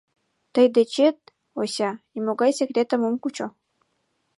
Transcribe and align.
—Тый 0.53 0.65
дечет, 0.75 1.17
Ося, 1.59 1.89
нимогай 2.13 2.51
секретым 2.59 3.01
ом 3.07 3.15
кучо. 3.23 3.47